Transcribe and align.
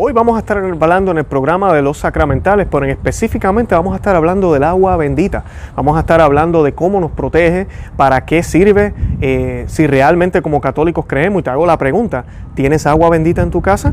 Hoy 0.00 0.12
vamos 0.12 0.36
a 0.36 0.38
estar 0.38 0.56
hablando 0.58 1.10
en 1.10 1.18
el 1.18 1.24
programa 1.24 1.72
de 1.72 1.82
los 1.82 1.98
sacramentales, 1.98 2.68
pero 2.70 2.84
en 2.84 2.90
específicamente 2.90 3.74
vamos 3.74 3.94
a 3.94 3.96
estar 3.96 4.14
hablando 4.14 4.52
del 4.52 4.62
agua 4.62 4.96
bendita. 4.96 5.42
Vamos 5.74 5.96
a 5.96 6.00
estar 6.02 6.20
hablando 6.20 6.62
de 6.62 6.72
cómo 6.72 7.00
nos 7.00 7.10
protege, 7.10 7.66
para 7.96 8.24
qué 8.24 8.44
sirve, 8.44 8.94
eh, 9.20 9.64
si 9.66 9.88
realmente 9.88 10.40
como 10.40 10.60
católicos 10.60 11.04
creemos. 11.08 11.40
Y 11.40 11.42
te 11.42 11.50
hago 11.50 11.66
la 11.66 11.78
pregunta, 11.78 12.26
¿tienes 12.54 12.86
agua 12.86 13.10
bendita 13.10 13.42
en 13.42 13.50
tu 13.50 13.60
casa? 13.60 13.92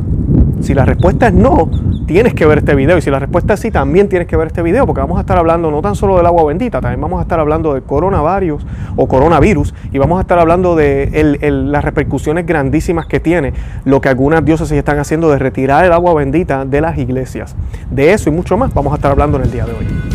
Si 0.66 0.74
la 0.74 0.84
respuesta 0.84 1.28
es 1.28 1.34
no, 1.34 1.70
tienes 2.08 2.34
que 2.34 2.44
ver 2.48 2.58
este 2.58 2.74
video. 2.74 2.98
Y 2.98 3.02
si 3.04 3.12
la 3.12 3.20
respuesta 3.20 3.54
es 3.54 3.60
sí, 3.60 3.70
también 3.70 4.10
tienes 4.10 4.28
que 4.28 4.36
ver 4.36 4.48
este 4.48 4.64
video, 4.64 4.88
porque 4.88 5.00
vamos 5.00 5.20
a 5.20 5.22
estar 5.22 5.38
hablando 5.38 5.70
no 5.70 5.80
tan 5.84 5.94
solo 5.94 6.18
del 6.18 6.26
agua 6.26 6.44
bendita, 6.46 6.82
también 6.82 7.00
vamos 7.00 7.20
a 7.20 7.22
estar 7.22 7.40
hablando 7.40 7.76
del 7.76 7.84
coronavirus 7.84 8.66
o 8.96 9.08
coronavirus 9.08 9.76
y 9.92 10.00
vamos 10.00 10.18
a 10.18 10.22
estar 10.22 10.40
hablando 10.40 10.76
de 10.76 11.38
las 11.70 11.86
repercusiones 11.86 12.48
grandísimas 12.48 13.06
que 13.06 13.20
tiene 13.20 13.54
lo 13.84 14.02
que 14.02 14.10
algunas 14.10 14.44
diócesis 14.44 14.76
están 14.76 14.98
haciendo 14.98 15.30
de 15.30 15.38
retirar 15.38 15.86
el 15.86 15.94
agua 15.94 16.16
bendita 16.16 16.66
de 16.66 16.82
las 16.82 16.98
iglesias. 16.98 17.56
De 17.92 18.14
eso 18.14 18.32
y 18.32 18.34
mucho 18.34 18.58
más 18.58 18.74
vamos 18.74 18.92
a 18.92 18.96
estar 18.96 19.12
hablando 19.12 19.38
en 19.38 19.44
el 19.44 19.52
día 19.52 19.66
de 19.68 19.74
hoy. 19.74 20.15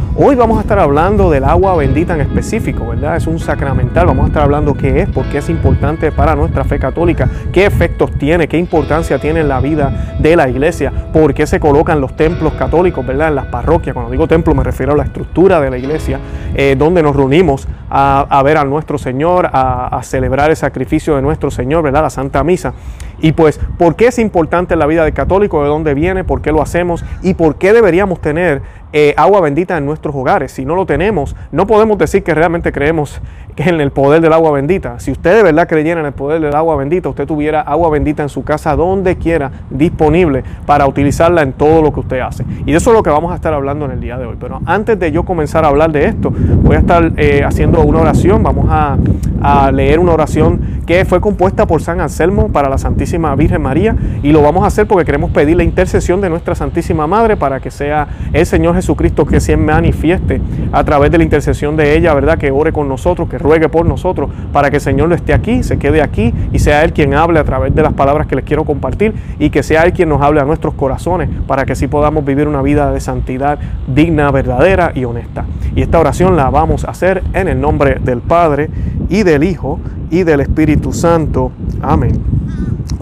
Hoy 0.13 0.35
vamos 0.35 0.57
a 0.57 0.61
estar 0.61 0.77
hablando 0.77 1.31
del 1.31 1.45
agua 1.45 1.73
bendita 1.77 2.13
en 2.13 2.19
específico, 2.19 2.87
¿verdad? 2.87 3.15
Es 3.15 3.27
un 3.27 3.39
sacramental, 3.39 4.07
vamos 4.07 4.25
a 4.25 4.27
estar 4.27 4.43
hablando 4.43 4.73
qué 4.73 4.99
es, 4.99 5.09
por 5.09 5.25
qué 5.27 5.37
es 5.37 5.49
importante 5.49 6.11
para 6.11 6.35
nuestra 6.35 6.65
fe 6.65 6.79
católica, 6.79 7.29
qué 7.53 7.65
efectos 7.65 8.11
tiene, 8.17 8.49
qué 8.49 8.57
importancia 8.57 9.19
tiene 9.19 9.39
en 9.39 9.47
la 9.47 9.61
vida 9.61 10.17
de 10.19 10.35
la 10.35 10.49
iglesia, 10.49 10.91
por 11.13 11.33
qué 11.33 11.47
se 11.47 11.61
colocan 11.61 12.01
los 12.01 12.17
templos 12.17 12.51
católicos, 12.55 13.07
¿verdad? 13.07 13.29
En 13.29 13.35
las 13.35 13.45
parroquias, 13.45 13.93
cuando 13.93 14.11
digo 14.11 14.27
templo 14.27 14.53
me 14.53 14.65
refiero 14.65 14.91
a 14.91 14.97
la 14.97 15.03
estructura 15.03 15.61
de 15.61 15.69
la 15.69 15.77
iglesia, 15.77 16.19
eh, 16.55 16.75
donde 16.77 17.01
nos 17.01 17.15
reunimos 17.15 17.65
a, 17.89 18.41
ver 18.43 18.57
a 18.57 18.65
nuestro 18.65 18.97
Señor, 18.97 19.49
a, 19.51 19.87
a 19.87 20.03
celebrar 20.03 20.49
el 20.49 20.57
sacrificio 20.57 21.15
de 21.15 21.21
nuestro 21.21 21.51
Señor, 21.51 21.83
¿verdad? 21.83 22.03
La 22.03 22.09
Santa 22.09 22.43
Misa. 22.43 22.73
Y 23.21 23.33
pues, 23.33 23.59
¿por 23.77 23.95
qué 23.95 24.07
es 24.07 24.17
importante 24.17 24.73
en 24.73 24.79
la 24.79 24.87
vida 24.87 25.03
del 25.03 25.13
católico? 25.13 25.61
¿De 25.61 25.69
dónde 25.69 25.93
viene? 25.93 26.23
¿Por 26.23 26.41
qué 26.41 26.51
lo 26.51 26.61
hacemos? 26.61 27.05
¿Y 27.21 27.35
por 27.35 27.55
qué 27.55 27.71
deberíamos 27.71 28.19
tener 28.19 28.61
eh, 28.93 29.13
agua 29.17 29.41
bendita 29.41 29.77
en 29.77 29.85
nuestros 29.85 30.15
hogares. 30.15 30.51
Si 30.51 30.65
no 30.65 30.75
lo 30.75 30.85
tenemos, 30.85 31.35
no 31.51 31.67
podemos 31.67 31.97
decir 31.97 32.23
que 32.23 32.33
realmente 32.33 32.71
creemos 32.71 33.21
en 33.55 33.81
el 33.81 33.91
poder 33.91 34.21
del 34.21 34.33
agua 34.33 34.51
bendita. 34.51 34.99
Si 34.99 35.11
usted 35.11 35.35
de 35.35 35.43
verdad 35.43 35.67
creyera 35.67 35.99
en 35.99 36.05
el 36.05 36.13
poder 36.13 36.41
del 36.41 36.55
agua 36.55 36.75
bendita, 36.75 37.09
usted 37.09 37.25
tuviera 37.25 37.61
agua 37.61 37.89
bendita 37.89 38.23
en 38.23 38.29
su 38.29 38.43
casa 38.43 38.75
donde 38.75 39.17
quiera, 39.17 39.51
disponible 39.69 40.43
para 40.65 40.87
utilizarla 40.87 41.41
en 41.41 41.53
todo 41.53 41.81
lo 41.81 41.93
que 41.93 41.99
usted 41.99 42.19
hace. 42.19 42.45
Y 42.65 42.71
de 42.71 42.77
eso 42.77 42.91
es 42.91 42.95
lo 42.95 43.03
que 43.03 43.09
vamos 43.09 43.31
a 43.31 43.35
estar 43.35 43.53
hablando 43.53 43.85
en 43.85 43.91
el 43.91 44.01
día 44.01 44.17
de 44.17 44.25
hoy. 44.25 44.37
Pero 44.39 44.61
antes 44.65 44.99
de 44.99 45.11
yo 45.11 45.23
comenzar 45.23 45.65
a 45.65 45.67
hablar 45.67 45.91
de 45.91 46.05
esto, 46.05 46.31
voy 46.31 46.75
a 46.75 46.79
estar 46.79 47.11
eh, 47.17 47.43
haciendo 47.43 47.81
una 47.81 48.01
oración. 48.01 48.43
Vamos 48.43 48.67
a, 48.69 48.97
a 49.41 49.71
leer 49.71 49.99
una 49.99 50.13
oración 50.13 50.81
que 50.85 51.05
fue 51.05 51.21
compuesta 51.21 51.65
por 51.65 51.81
San 51.81 52.01
Anselmo 52.01 52.49
para 52.49 52.69
la 52.69 52.77
Santísima 52.77 53.35
Virgen 53.35 53.61
María. 53.61 53.95
Y 54.23 54.31
lo 54.31 54.41
vamos 54.41 54.63
a 54.63 54.67
hacer 54.67 54.87
porque 54.87 55.05
queremos 55.05 55.31
pedir 55.31 55.57
la 55.57 55.63
intercesión 55.63 56.21
de 56.21 56.29
nuestra 56.29 56.55
Santísima 56.55 57.07
Madre 57.07 57.37
para 57.37 57.59
que 57.59 57.71
sea 57.71 58.07
el 58.33 58.45
Señor 58.45 58.75
Jesucristo 58.81 59.25
que 59.25 59.39
se 59.39 59.55
manifieste 59.57 60.41
a 60.71 60.83
través 60.83 61.11
de 61.11 61.19
la 61.19 61.23
intercesión 61.23 61.77
de 61.77 61.95
ella, 61.95 62.15
¿verdad? 62.15 62.39
Que 62.39 62.49
ore 62.49 62.73
con 62.73 62.89
nosotros, 62.89 63.29
que 63.29 63.37
ruegue 63.37 63.69
por 63.69 63.85
nosotros, 63.85 64.31
para 64.51 64.71
que 64.71 64.77
el 64.77 64.81
Señor 64.81 65.07
no 65.07 65.15
esté 65.15 65.33
aquí, 65.33 65.61
se 65.61 65.77
quede 65.77 66.01
aquí 66.01 66.33
y 66.51 66.59
sea 66.59 66.83
Él 66.83 66.91
quien 66.91 67.13
hable 67.13 67.39
a 67.39 67.43
través 67.43 67.75
de 67.75 67.83
las 67.83 67.93
palabras 67.93 68.25
que 68.25 68.35
les 68.35 68.43
quiero 68.43 68.65
compartir 68.65 69.13
y 69.37 69.51
que 69.51 69.61
sea 69.61 69.83
Él 69.83 69.93
quien 69.93 70.09
nos 70.09 70.21
hable 70.21 70.41
a 70.41 70.45
nuestros 70.45 70.73
corazones 70.73 71.29
para 71.47 71.65
que 71.65 71.73
así 71.73 71.87
podamos 71.87 72.25
vivir 72.25 72.47
una 72.47 72.63
vida 72.63 72.91
de 72.91 72.99
santidad 72.99 73.59
digna, 73.87 74.31
verdadera 74.31 74.91
y 74.95 75.05
honesta. 75.05 75.45
Y 75.75 75.83
esta 75.83 75.99
oración 75.99 76.35
la 76.35 76.49
vamos 76.49 76.85
a 76.85 76.91
hacer 76.91 77.23
en 77.33 77.47
el 77.47 77.61
nombre 77.61 77.99
del 78.03 78.21
Padre 78.21 78.69
y 79.09 79.23
del 79.23 79.43
Hijo 79.43 79.79
y 80.09 80.23
del 80.23 80.41
Espíritu 80.41 80.91
Santo. 80.91 81.51
Amén. 81.81 82.41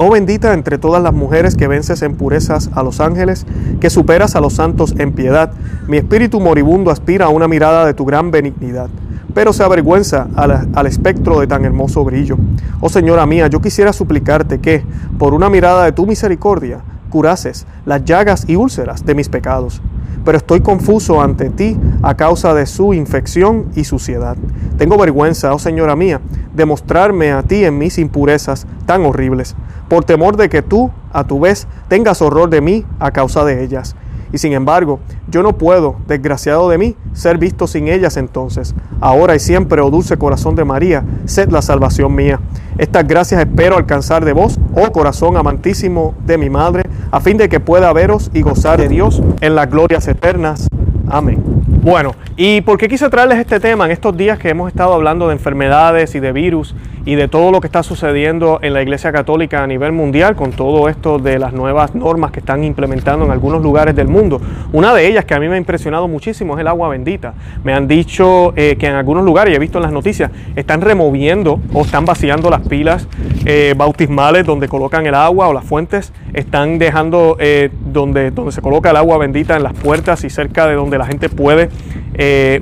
Oh 0.02 0.10
bendita 0.10 0.54
entre 0.54 0.78
todas 0.78 1.04
las 1.04 1.14
mujeres 1.14 1.58
que 1.58 1.68
vences 1.68 2.02
en 2.04 2.16
purezas 2.16 2.70
a 2.74 2.84
los 2.84 3.02
ángeles, 3.02 3.46
que 3.82 3.90
superas 3.90 4.38
a 4.38 4.40
los 4.40 4.54
santos 4.54 4.96
en 4.98 5.12
piedad, 5.12 5.52
mi 5.90 5.98
espíritu 5.98 6.40
moribundo 6.40 6.92
aspira 6.92 7.26
a 7.26 7.30
una 7.30 7.48
mirada 7.48 7.84
de 7.84 7.96
tu 7.96 8.06
gran 8.06 8.30
benignidad, 8.30 8.90
pero 9.34 9.54
se 9.54 9.64
avergüenza 9.64 10.28
al, 10.36 10.70
al 10.72 10.86
espectro 10.86 11.40
de 11.40 11.48
tan 11.48 11.66
hermoso 11.66 12.04
brillo. 12.04 12.38
Oh 12.80 12.90
Señora 12.90 13.26
mía, 13.26 13.48
yo 13.48 13.60
quisiera 13.60 13.92
suplicarte 13.92 14.60
que, 14.60 14.84
por 15.18 15.34
una 15.34 15.50
mirada 15.50 15.86
de 15.86 15.92
tu 15.92 16.06
misericordia, 16.06 16.82
curases 17.10 17.66
las 17.88 18.06
llagas 18.06 18.46
y 18.48 18.56
úlceras 18.56 19.04
de 19.04 19.16
mis 19.16 19.30
pecados 19.30 19.82
pero 20.26 20.38
estoy 20.38 20.62
confuso 20.62 21.22
ante 21.22 21.50
ti 21.50 21.78
a 22.02 22.16
causa 22.16 22.54
de 22.54 22.66
su 22.66 22.94
infección 22.94 23.66
y 23.76 23.84
suciedad. 23.84 24.38
Tengo 24.78 24.98
vergüenza, 24.98 25.54
oh 25.54 25.60
Señora 25.60 25.96
mía, 25.96 26.22
de 26.54 26.66
mostrarme 26.66 27.32
a 27.32 27.44
ti 27.44 27.66
en 27.66 27.78
mis 27.78 27.98
impurezas 27.98 28.68
tan 28.86 29.06
horribles, 29.06 29.56
por 29.88 30.06
temor 30.06 30.38
de 30.38 30.50
que 30.50 30.62
tú, 30.62 30.92
a 31.12 31.24
tu 31.24 31.40
vez, 31.40 31.68
tengas 31.88 32.22
horror 32.22 32.50
de 32.50 32.62
mí 32.62 32.86
a 33.00 33.12
causa 33.12 33.44
de 33.44 33.64
ellas. 33.64 33.96
Y 34.32 34.38
sin 34.38 34.54
embargo, 34.54 35.00
yo 35.30 35.44
no 35.44 35.58
puedo, 35.58 35.96
desgraciado 36.08 36.70
de 36.70 36.78
mí, 36.78 36.96
ser 37.14 37.38
visto 37.38 37.68
sin 37.68 37.88
ellas 37.88 38.18
entonces. 38.18 38.76
Ahora 39.02 39.36
y 39.36 39.40
siempre, 39.40 39.82
oh 39.82 39.90
dulce 39.90 40.18
corazón 40.18 40.56
de 40.56 40.66
María, 40.66 41.04
sed 41.26 41.50
la 41.50 41.62
salvación 41.62 42.14
mía. 42.14 42.40
Estas 42.78 43.08
gracias 43.08 43.42
espero 43.42 43.78
alcanzar 43.78 44.24
de 44.24 44.34
vos, 44.34 44.60
oh 44.76 44.92
corazón 44.92 45.36
amantísimo 45.38 46.16
de 46.26 46.38
mi 46.38 46.50
Madre, 46.50 46.84
a 47.12 47.20
fin 47.20 47.38
de 47.38 47.50
que 47.50 47.60
pueda 47.60 47.92
veros 47.92 48.30
y 48.34 48.42
gozar 48.42 48.80
de 48.80 48.88
Dios 48.88 49.22
en 49.42 49.56
las 49.56 49.70
glorias 49.70 50.08
eternas. 50.08 50.68
Amén. 51.10 51.44
Bueno, 51.82 52.14
¿y 52.36 52.62
por 52.62 52.78
qué 52.78 52.88
quise 52.88 53.10
traerles 53.10 53.40
este 53.40 53.60
tema 53.60 53.86
en 53.86 53.92
estos 53.92 54.16
días 54.16 54.38
que 54.38 54.50
hemos 54.50 54.70
estado 54.70 54.94
hablando 54.94 55.28
de 55.28 55.34
enfermedades 55.34 56.14
y 56.14 56.20
de 56.20 56.32
virus 56.32 56.76
y 57.06 57.16
de 57.16 57.28
todo 57.28 57.52
lo 57.52 57.62
que 57.62 57.68
está 57.68 57.84
sucediendo 57.84 58.60
en 58.62 58.74
la 58.74 58.82
Iglesia 58.82 59.12
Católica 59.12 59.64
a 59.64 59.68
nivel 59.68 59.92
mundial 59.92 60.36
con 60.36 60.52
todo 60.52 60.90
esto 60.90 61.20
de 61.20 61.40
las 61.40 61.54
nuevas 61.54 61.96
normas 61.96 62.32
que 62.32 62.40
están 62.40 62.64
implementando 62.64 63.26
en 63.26 63.32
algunos 63.32 63.62
lugares 63.62 63.96
del 63.96 64.08
mundo? 64.08 64.42
Una 64.74 64.94
de 64.94 65.08
ellas 65.08 65.26
que 65.26 65.34
a 65.34 65.40
mí 65.40 65.48
me 65.48 65.56
ha 65.56 65.58
impresionado 65.58 66.08
muchísimo 66.08 66.56
es 66.56 66.62
el 66.62 66.68
agua 66.68 66.90
bendita. 66.90 67.34
Me 67.64 67.74
han 67.74 67.88
dicho 67.88 68.54
eh, 68.56 68.76
que 68.78 68.88
en 68.88 68.96
algunos 68.96 69.24
lugares, 69.24 69.54
y 69.54 69.56
he 69.56 69.60
visto 69.60 69.78
en 69.78 69.84
las 69.84 69.92
noticias, 69.92 70.32
están 70.56 70.82
removiendo 70.82 71.60
o 71.74 71.82
están 71.82 72.06
vaciando 72.06 72.50
las 72.50 72.62
pilas 72.62 73.08
eh, 73.46 73.74
bautismales 73.78 74.46
donde 74.46 74.68
colocan 74.68 75.06
el 75.06 75.16
agua 75.16 75.48
o 75.48 75.54
las 75.54 75.66
fuentes, 75.66 76.14
están 76.34 76.78
dejando 76.80 77.38
eh, 77.40 77.70
donde, 77.92 78.32
donde 78.32 78.52
se 78.52 78.62
coloca 78.62 78.92
el 78.92 78.98
agua 78.98 79.18
bendita 79.18 79.56
en 79.56 79.64
las 79.64 79.74
puertas 79.74 80.24
y 80.24 80.30
cerca 80.30 80.68
de 80.68 80.76
donde 80.76 80.98
la 80.98 81.06
gente 81.06 81.30
puede 81.30 81.70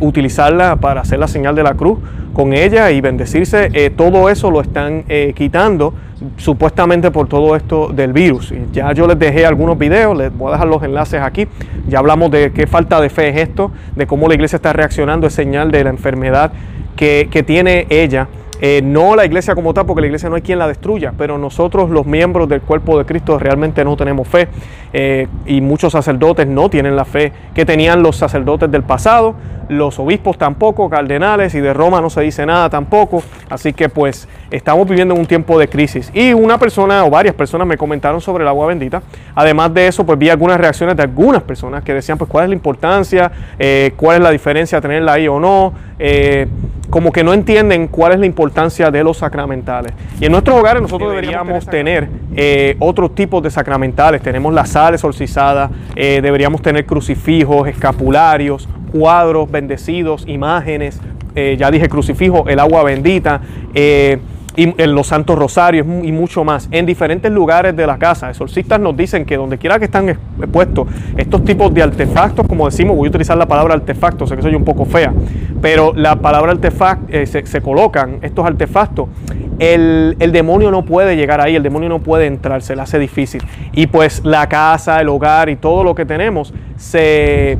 utilizarla 0.01 0.75
para 0.75 1.01
hacer 1.01 1.17
la 1.17 1.27
señal 1.27 1.55
de 1.55 1.63
la 1.63 1.73
cruz 1.73 1.97
con 2.37 2.53
ella 2.53 2.91
y 2.91 3.01
bendecirse. 3.01 3.71
Eh, 3.73 3.89
todo 3.89 4.29
eso 4.29 4.51
lo 4.51 4.61
están 4.61 5.05
eh, 5.09 5.33
quitando 5.35 5.95
supuestamente 6.37 7.09
por 7.09 7.27
todo 7.27 7.55
esto 7.55 7.87
del 7.87 8.13
virus. 8.13 8.53
Ya 8.71 8.91
yo 8.93 9.07
les 9.07 9.17
dejé 9.17 9.47
algunos 9.47 9.75
videos, 9.75 10.15
les 10.15 10.31
voy 10.37 10.49
a 10.49 10.51
dejar 10.51 10.67
los 10.67 10.83
enlaces 10.83 11.19
aquí. 11.19 11.47
Ya 11.87 11.97
hablamos 11.97 12.29
de 12.29 12.51
qué 12.51 12.67
falta 12.67 13.01
de 13.01 13.09
fe 13.09 13.29
es 13.29 13.37
esto, 13.37 13.71
de 13.95 14.05
cómo 14.05 14.27
la 14.27 14.35
iglesia 14.35 14.57
está 14.57 14.71
reaccionando, 14.71 15.25
es 15.25 15.33
señal 15.33 15.71
de 15.71 15.83
la 15.83 15.89
enfermedad 15.89 16.51
que, 16.95 17.27
que 17.31 17.41
tiene 17.41 17.87
ella. 17.89 18.27
Eh, 18.61 18.81
no 18.83 19.15
la 19.15 19.25
iglesia 19.25 19.55
como 19.55 19.73
tal, 19.73 19.87
porque 19.87 20.01
la 20.01 20.07
iglesia 20.07 20.29
no 20.29 20.35
hay 20.35 20.43
quien 20.43 20.59
la 20.59 20.67
destruya, 20.67 21.13
pero 21.17 21.39
nosotros 21.39 21.89
los 21.89 22.05
miembros 22.05 22.47
del 22.47 22.61
cuerpo 22.61 22.99
de 22.99 23.05
Cristo 23.05 23.39
realmente 23.39 23.83
no 23.83 23.97
tenemos 23.97 24.27
fe 24.27 24.47
y 25.45 25.61
muchos 25.61 25.93
sacerdotes 25.93 26.47
no 26.47 26.69
tienen 26.69 26.95
la 26.95 27.05
fe 27.05 27.31
que 27.53 27.65
tenían 27.65 28.01
los 28.01 28.15
sacerdotes 28.15 28.71
del 28.71 28.81
pasado, 28.81 29.35
los 29.69 29.99
obispos 29.99 30.37
tampoco, 30.37 30.89
cardenales 30.89 31.53
y 31.55 31.59
de 31.59 31.73
Roma 31.73 32.01
no 32.01 32.09
se 32.09 32.21
dice 32.21 32.45
nada 32.45 32.69
tampoco. 32.69 33.23
Así 33.49 33.73
que 33.73 33.89
pues 33.89 34.27
estamos 34.51 34.87
viviendo 34.87 35.13
en 35.13 35.19
un 35.19 35.25
tiempo 35.25 35.59
de 35.59 35.67
crisis. 35.67 36.11
Y 36.13 36.33
una 36.33 36.57
persona 36.57 37.05
o 37.05 37.09
varias 37.09 37.35
personas 37.35 37.67
me 37.67 37.77
comentaron 37.77 38.21
sobre 38.21 38.43
el 38.43 38.47
agua 38.47 38.67
bendita. 38.67 39.01
Además 39.35 39.73
de 39.73 39.87
eso, 39.87 40.05
pues 40.05 40.17
vi 40.17 40.29
algunas 40.29 40.57
reacciones 40.57 40.95
de 40.95 41.03
algunas 41.03 41.43
personas 41.43 41.83
que 41.83 41.93
decían 41.93 42.17
pues 42.17 42.29
cuál 42.29 42.45
es 42.45 42.49
la 42.49 42.55
importancia, 42.55 43.31
eh, 43.59 43.93
cuál 43.95 44.17
es 44.17 44.23
la 44.23 44.31
diferencia 44.31 44.81
tenerla 44.81 45.13
ahí 45.13 45.27
o 45.27 45.39
no. 45.39 45.73
Eh, 45.99 46.47
como 46.89 47.11
que 47.11 47.21
no 47.21 47.33
entienden 47.33 47.89
cuál 47.89 48.13
es 48.13 48.19
la 48.19 48.25
importancia 48.25 48.89
de 48.89 49.03
los 49.03 49.17
sacramentales. 49.17 49.91
Y 50.21 50.25
en 50.25 50.31
nuestros 50.31 50.57
hogares 50.57 50.81
nosotros 50.81 51.09
deberíamos 51.09 51.65
tener 51.65 52.07
eh, 52.33 52.77
otros 52.79 53.13
tipos 53.13 53.43
de 53.43 53.51
sacramentales. 53.51 54.21
Tenemos 54.21 54.53
la 54.53 54.65
sal 54.65 54.93
exorcizada, 54.93 55.69
deberíamos 55.95 56.61
tener 56.61 56.85
crucifijos, 56.85 57.67
escapularios, 57.67 58.69
cuadros 58.91 59.49
bendecidos, 59.49 60.25
imágenes, 60.27 60.99
eh, 61.35 61.55
ya 61.59 61.69
dije 61.71 61.87
crucifijo, 61.87 62.45
el 62.47 62.59
agua 62.59 62.83
bendita. 62.83 63.41
Eh, 63.73 64.19
en 64.57 64.95
los 64.95 65.05
santos 65.05 65.37
rosarios 65.37 65.85
y 65.85 66.11
mucho 66.11 66.43
más, 66.43 66.67
en 66.71 66.87
diferentes 66.87 67.31
lugares 67.31 67.75
de 67.75 67.85
la 67.85 67.99
casa. 67.99 68.31
Exorcistas 68.31 68.79
nos 68.79 68.97
dicen 68.97 69.23
que 69.23 69.37
donde 69.37 69.59
quiera 69.59 69.77
que 69.77 69.85
están 69.85 70.17
puestos 70.51 70.87
estos 71.15 71.45
tipos 71.45 71.71
de 71.75 71.83
artefactos, 71.83 72.47
como 72.47 72.65
decimos, 72.65 72.95
voy 72.95 73.05
a 73.05 73.09
utilizar 73.09 73.37
la 73.37 73.45
palabra 73.45 73.75
artefacto, 73.75 74.25
sé 74.25 74.35
que 74.35 74.41
soy 74.41 74.55
un 74.55 74.65
poco 74.65 74.85
fea, 74.85 75.13
pero 75.61 75.93
la 75.95 76.15
palabra 76.15 76.53
artefacto, 76.53 77.05
eh, 77.09 77.27
se, 77.27 77.61
colocan 77.61 78.17
estos 78.23 78.47
artefactos, 78.47 79.09
el, 79.59 80.15
el, 80.19 80.31
demonio 80.31 80.71
no 80.71 80.83
puede 80.85 81.15
llegar 81.15 81.39
ahí, 81.39 81.55
el 81.55 81.61
demonio 81.61 81.89
no 81.89 81.99
puede 81.99 82.25
entrar, 82.25 82.63
se 82.63 82.75
le 82.75 82.81
hace 82.81 82.97
difícil. 82.97 83.43
Y 83.73 83.85
pues 83.87 84.25
la 84.25 84.49
casa, 84.49 84.99
el 85.01 85.09
hogar 85.09 85.49
y 85.49 85.55
todo 85.55 85.83
lo 85.83 85.93
que 85.93 86.05
tenemos 86.05 86.51
se 86.77 87.59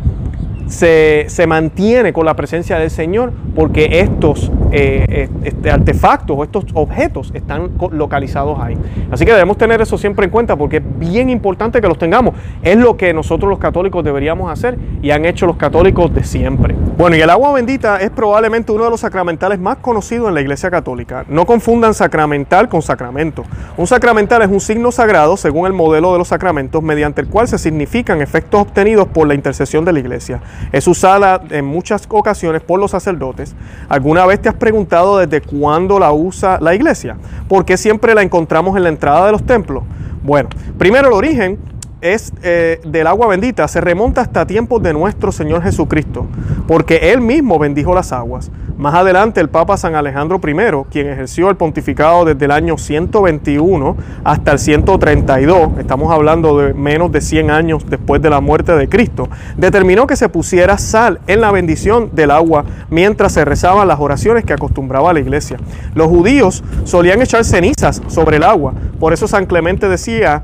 se, 0.67 1.27
mantiene 1.47 2.13
con 2.13 2.25
la 2.25 2.35
presencia 2.35 2.77
del 2.79 2.89
Señor 2.89 3.33
porque 3.55 3.99
estos 3.99 4.51
eh, 4.71 5.29
este, 5.43 5.71
artefactos 5.71 6.37
o 6.37 6.43
estos 6.43 6.65
objetos 6.73 7.31
están 7.33 7.71
localizados 7.91 8.59
ahí. 8.59 8.77
Así 9.11 9.25
que 9.25 9.31
debemos 9.31 9.57
tener 9.57 9.81
eso 9.81 9.97
siempre 9.97 10.25
en 10.25 10.31
cuenta 10.31 10.55
porque 10.55 10.77
es 10.77 10.83
bien 10.99 11.29
importante 11.29 11.81
que 11.81 11.87
los 11.87 11.97
tengamos. 11.97 12.35
Es 12.61 12.77
lo 12.77 12.97
que 12.97 13.13
nosotros 13.13 13.49
los 13.49 13.59
católicos 13.59 14.03
deberíamos 14.03 14.51
hacer 14.51 14.77
y 15.01 15.11
han 15.11 15.25
hecho 15.25 15.45
los 15.45 15.57
católicos 15.57 16.13
de 16.13 16.23
siempre. 16.23 16.75
Bueno, 16.97 17.15
y 17.15 17.21
el 17.21 17.29
agua 17.29 17.53
bendita 17.53 17.97
es 17.97 18.09
probablemente 18.09 18.71
uno 18.71 18.85
de 18.85 18.89
los 18.89 18.99
sacramentales 18.99 19.59
más 19.59 19.77
conocidos 19.77 20.27
en 20.27 20.35
la 20.35 20.41
Iglesia 20.41 20.69
Católica. 20.69 21.25
No 21.29 21.45
confundan 21.45 21.93
sacramental 21.93 22.69
con 22.69 22.81
sacramento. 22.81 23.43
Un 23.77 23.87
sacramental 23.87 24.41
es 24.41 24.49
un 24.49 24.59
signo 24.59 24.91
sagrado 24.91 25.37
según 25.37 25.67
el 25.67 25.73
modelo 25.73 26.11
de 26.11 26.19
los 26.19 26.27
sacramentos 26.27 26.81
mediante 26.83 27.21
el 27.21 27.27
cual 27.27 27.47
se 27.47 27.57
significan 27.57 28.21
efectos 28.21 28.61
obtenidos 28.61 29.07
por 29.07 29.27
la 29.27 29.33
intercesión 29.33 29.85
de 29.85 29.93
la 29.93 29.99
Iglesia. 29.99 30.41
Es 30.71 30.87
usada 30.87 31.41
en 31.49 31.65
muchas 31.65 32.07
ocasiones 32.09 32.61
por 32.61 32.79
los 32.79 32.91
sacerdotes. 32.91 33.55
¿Alguna 33.89 34.25
vez 34.25 34.41
te 34.41 34.49
preguntado 34.57 35.17
desde 35.17 35.41
cuándo 35.41 35.99
la 35.99 36.11
usa 36.11 36.59
la 36.61 36.75
iglesia? 36.75 37.17
¿Por 37.47 37.65
qué 37.65 37.77
siempre 37.77 38.13
la 38.13 38.21
encontramos 38.21 38.75
en 38.77 38.83
la 38.83 38.89
entrada 38.89 39.25
de 39.25 39.31
los 39.31 39.45
templos? 39.45 39.83
Bueno, 40.23 40.49
primero 40.77 41.07
el 41.07 41.13
origen 41.13 41.57
es 42.01 42.33
eh, 42.43 42.79
del 42.85 43.07
agua 43.07 43.27
bendita, 43.27 43.67
se 43.67 43.81
remonta 43.81 44.21
hasta 44.21 44.45
tiempos 44.45 44.81
de 44.83 44.93
nuestro 44.93 45.31
Señor 45.31 45.63
Jesucristo, 45.63 46.27
porque 46.67 47.11
Él 47.11 47.21
mismo 47.21 47.57
bendijo 47.59 47.93
las 47.93 48.11
aguas. 48.11 48.51
Más 48.77 48.93
adelante 48.93 49.41
el 49.41 49.49
Papa 49.49 49.75
San 49.75 49.95
Alejandro 49.95 50.39
I, 50.45 50.91
quien 50.91 51.07
ejerció 51.07 51.49
el 51.49 51.55
pontificado 51.55 52.25
desde 52.25 52.45
el 52.45 52.51
año 52.51 52.77
121 52.77 53.97
hasta 54.23 54.51
el 54.51 54.59
132, 54.59 55.79
estamos 55.79 56.13
hablando 56.13 56.59
de 56.59 56.75
menos 56.75 57.11
de 57.11 57.21
100 57.21 57.49
años 57.49 57.89
después 57.89 58.21
de 58.21 58.29
la 58.29 58.39
muerte 58.39 58.73
de 58.73 58.87
Cristo, 58.87 59.29
determinó 59.57 60.05
que 60.05 60.15
se 60.15 60.29
pusiera 60.29 60.77
sal 60.77 61.19
en 61.25 61.41
la 61.41 61.51
bendición 61.51 62.11
del 62.13 62.29
agua 62.29 62.65
mientras 62.91 63.31
se 63.31 63.45
rezaban 63.45 63.87
las 63.87 63.99
oraciones 63.99 64.45
que 64.45 64.53
acostumbraba 64.53 65.11
la 65.11 65.21
iglesia. 65.21 65.57
Los 65.95 66.07
judíos 66.07 66.63
solían 66.83 67.19
echar 67.23 67.45
cenizas 67.45 68.03
sobre 68.05 68.37
el 68.37 68.43
agua, 68.43 68.73
por 68.99 69.11
eso 69.11 69.27
San 69.27 69.47
Clemente 69.47 69.89
decía 69.89 70.43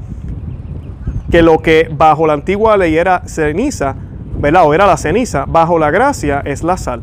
que 1.34 1.42
lo 1.42 1.64
que 1.64 1.90
bajo 1.90 2.28
la 2.28 2.34
antigua 2.34 2.78
ley 2.78 2.96
era 2.96 3.24
ceniza, 3.26 3.96
¿verdad? 4.38 4.68
O 4.68 4.74
era 4.76 4.86
la 4.86 4.98
ceniza, 4.98 5.46
bajo 5.48 5.80
la 5.80 5.90
gracia 5.90 6.44
es 6.46 6.62
la 6.62 6.78
sal 6.78 7.02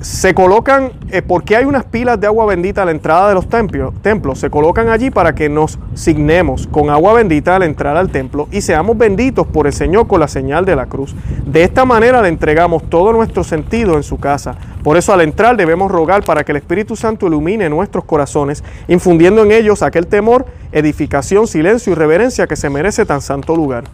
se 0.00 0.32
colocan, 0.32 0.92
eh, 1.10 1.20
porque 1.20 1.56
hay 1.56 1.64
unas 1.64 1.84
pilas 1.84 2.18
de 2.18 2.26
agua 2.26 2.46
bendita 2.46 2.82
a 2.82 2.84
la 2.86 2.90
entrada 2.90 3.28
de 3.28 3.34
los 3.34 3.48
templos, 3.48 3.92
templos, 4.00 4.38
se 4.38 4.48
colocan 4.48 4.88
allí 4.88 5.10
para 5.10 5.34
que 5.34 5.48
nos 5.50 5.78
signemos 5.94 6.66
con 6.66 6.88
agua 6.88 7.12
bendita 7.12 7.56
al 7.56 7.64
entrar 7.64 7.96
al 7.96 8.10
templo 8.10 8.48
y 8.50 8.62
seamos 8.62 8.96
benditos 8.96 9.46
por 9.46 9.66
el 9.66 9.74
Señor 9.74 10.06
con 10.06 10.20
la 10.20 10.28
señal 10.28 10.64
de 10.64 10.74
la 10.74 10.86
cruz. 10.86 11.14
De 11.44 11.64
esta 11.64 11.84
manera 11.84 12.22
le 12.22 12.28
entregamos 12.28 12.84
todo 12.88 13.12
nuestro 13.12 13.44
sentido 13.44 13.96
en 13.96 14.02
su 14.02 14.18
casa. 14.18 14.56
Por 14.82 14.96
eso 14.96 15.12
al 15.12 15.20
entrar 15.20 15.58
debemos 15.58 15.90
rogar 15.90 16.24
para 16.24 16.44
que 16.44 16.52
el 16.52 16.56
Espíritu 16.56 16.96
Santo 16.96 17.26
ilumine 17.26 17.68
nuestros 17.68 18.04
corazones, 18.04 18.64
infundiendo 18.88 19.42
en 19.42 19.52
ellos 19.52 19.82
aquel 19.82 20.06
temor, 20.06 20.46
edificación, 20.72 21.46
silencio 21.46 21.92
y 21.92 21.96
reverencia 21.96 22.46
que 22.46 22.56
se 22.56 22.70
merece 22.70 23.04
tan 23.04 23.20
santo 23.20 23.54
lugar. 23.54 23.84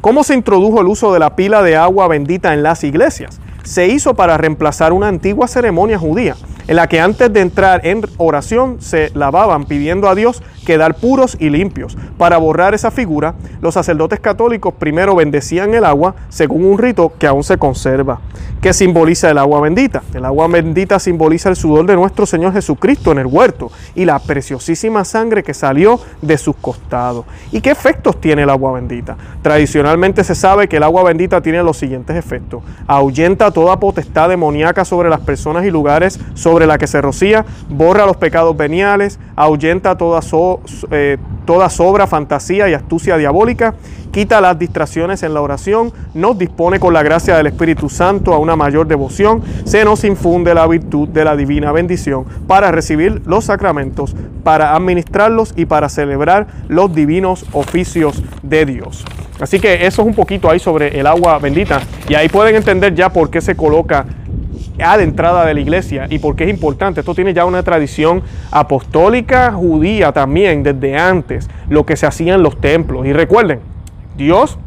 ¿Cómo 0.00 0.22
se 0.22 0.34
introdujo 0.34 0.80
el 0.80 0.86
uso 0.86 1.12
de 1.12 1.18
la 1.18 1.34
pila 1.34 1.62
de 1.62 1.76
agua 1.76 2.06
bendita 2.06 2.54
en 2.54 2.62
las 2.62 2.84
iglesias? 2.84 3.40
Se 3.62 3.86
hizo 3.86 4.14
para 4.14 4.36
reemplazar 4.36 4.92
una 4.92 5.08
antigua 5.08 5.48
ceremonia 5.48 5.98
judía, 5.98 6.36
en 6.70 6.76
la 6.76 6.86
que 6.86 7.00
antes 7.00 7.32
de 7.32 7.40
entrar 7.40 7.84
en 7.84 8.02
oración 8.16 8.76
se 8.80 9.10
lavaban 9.14 9.64
pidiendo 9.64 10.08
a 10.08 10.14
Dios 10.14 10.40
quedar 10.64 10.94
puros 10.94 11.36
y 11.40 11.50
limpios. 11.50 11.98
Para 12.16 12.38
borrar 12.38 12.74
esa 12.74 12.92
figura, 12.92 13.34
los 13.60 13.74
sacerdotes 13.74 14.20
católicos 14.20 14.72
primero 14.78 15.16
bendecían 15.16 15.74
el 15.74 15.84
agua 15.84 16.14
según 16.28 16.64
un 16.64 16.78
rito 16.78 17.12
que 17.18 17.26
aún 17.26 17.42
se 17.42 17.58
conserva. 17.58 18.20
que 18.60 18.74
simboliza 18.74 19.30
el 19.30 19.38
agua 19.38 19.62
bendita? 19.62 20.02
El 20.12 20.26
agua 20.26 20.46
bendita 20.46 20.98
simboliza 20.98 21.48
el 21.48 21.56
sudor 21.56 21.86
de 21.86 21.96
nuestro 21.96 22.26
Señor 22.26 22.52
Jesucristo 22.52 23.10
en 23.10 23.18
el 23.18 23.26
huerto 23.26 23.72
y 23.94 24.04
la 24.04 24.18
preciosísima 24.18 25.04
sangre 25.06 25.42
que 25.42 25.54
salió 25.54 25.98
de 26.20 26.36
sus 26.36 26.54
costados. 26.56 27.24
¿Y 27.52 27.62
qué 27.62 27.70
efectos 27.70 28.20
tiene 28.20 28.42
el 28.42 28.50
agua 28.50 28.72
bendita? 28.72 29.16
Tradicionalmente 29.40 30.24
se 30.24 30.34
sabe 30.34 30.68
que 30.68 30.76
el 30.76 30.82
agua 30.82 31.02
bendita 31.04 31.40
tiene 31.40 31.62
los 31.62 31.78
siguientes 31.78 32.16
efectos. 32.16 32.62
Ahuyenta 32.86 33.50
toda 33.50 33.80
potestad 33.80 34.28
demoníaca 34.28 34.84
sobre 34.84 35.08
las 35.08 35.20
personas 35.20 35.64
y 35.64 35.70
lugares 35.70 36.20
sobre 36.60 36.66
la 36.66 36.76
que 36.76 36.86
se 36.86 37.00
rocía, 37.00 37.46
borra 37.70 38.04
los 38.04 38.18
pecados 38.18 38.54
veniales, 38.54 39.18
ahuyenta 39.34 39.96
toda 39.96 40.20
eh, 40.90 41.16
toda 41.46 41.70
sobra, 41.70 42.06
fantasía 42.06 42.68
y 42.68 42.74
astucia 42.74 43.16
diabólica, 43.16 43.74
quita 44.10 44.42
las 44.42 44.58
distracciones 44.58 45.22
en 45.22 45.32
la 45.32 45.40
oración, 45.40 45.90
nos 46.12 46.36
dispone 46.36 46.78
con 46.78 46.92
la 46.92 47.02
gracia 47.02 47.34
del 47.34 47.46
Espíritu 47.46 47.88
Santo 47.88 48.34
a 48.34 48.38
una 48.38 48.56
mayor 48.56 48.86
devoción, 48.86 49.42
se 49.64 49.86
nos 49.86 50.04
infunde 50.04 50.52
la 50.52 50.66
virtud 50.66 51.08
de 51.08 51.24
la 51.24 51.34
divina 51.34 51.72
bendición 51.72 52.26
para 52.46 52.70
recibir 52.70 53.22
los 53.24 53.46
sacramentos, 53.46 54.14
para 54.44 54.76
administrarlos 54.76 55.54
y 55.56 55.64
para 55.64 55.88
celebrar 55.88 56.46
los 56.68 56.94
divinos 56.94 57.46
oficios 57.52 58.22
de 58.42 58.66
Dios. 58.66 59.06
Así 59.40 59.58
que 59.58 59.86
eso 59.86 60.02
es 60.02 60.08
un 60.08 60.14
poquito 60.14 60.50
ahí 60.50 60.58
sobre 60.58 61.00
el 61.00 61.06
agua 61.06 61.38
bendita 61.38 61.80
y 62.06 62.14
ahí 62.14 62.28
pueden 62.28 62.54
entender 62.54 62.94
ya 62.94 63.08
por 63.08 63.30
qué 63.30 63.40
se 63.40 63.56
coloca 63.56 64.04
a 64.78 64.96
la 64.96 65.02
entrada 65.02 65.44
de 65.44 65.54
la 65.54 65.60
iglesia 65.60 66.06
y 66.08 66.18
porque 66.18 66.44
es 66.44 66.50
importante. 66.50 67.00
Esto 67.00 67.14
tiene 67.14 67.34
ya 67.34 67.44
una 67.44 67.62
tradición 67.62 68.22
apostólica 68.50 69.52
judía 69.52 70.12
también 70.12 70.62
desde 70.62 70.96
antes, 70.96 71.48
lo 71.68 71.84
que 71.84 71.96
se 71.96 72.06
hacía 72.06 72.34
en 72.34 72.42
los 72.42 72.60
templos. 72.60 73.06
Y 73.06 73.12
recuerden, 73.12 73.60
Dios 74.16 74.58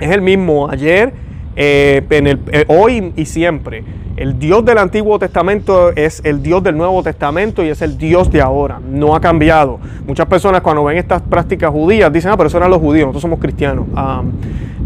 es 0.00 0.10
el 0.10 0.22
mismo 0.22 0.68
ayer, 0.68 1.12
eh, 1.56 2.04
eh, 2.10 2.64
hoy 2.68 3.12
y 3.16 3.24
siempre. 3.26 3.84
El 4.16 4.38
Dios 4.38 4.64
del 4.64 4.78
Antiguo 4.78 5.18
Testamento 5.18 5.90
es 5.94 6.22
el 6.24 6.42
Dios 6.42 6.62
del 6.62 6.76
Nuevo 6.76 7.02
Testamento 7.02 7.62
y 7.62 7.68
es 7.68 7.82
el 7.82 7.98
Dios 7.98 8.30
de 8.30 8.40
ahora. 8.40 8.80
No 8.80 9.14
ha 9.14 9.20
cambiado. 9.20 9.78
Muchas 10.06 10.26
personas 10.26 10.62
cuando 10.62 10.84
ven 10.84 10.96
estas 10.96 11.20
prácticas 11.20 11.70
judías 11.70 12.10
dicen, 12.10 12.30
ah, 12.30 12.36
pero 12.36 12.46
eso 12.46 12.56
eran 12.56 12.70
los 12.70 12.80
judíos, 12.80 13.06
nosotros 13.06 13.22
somos 13.22 13.40
cristianos. 13.40 13.86